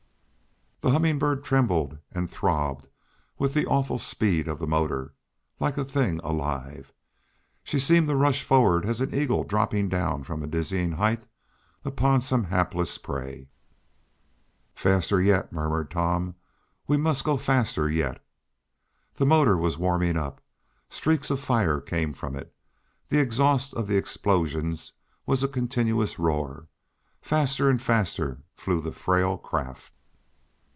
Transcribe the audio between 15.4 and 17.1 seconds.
murmured Tom. "We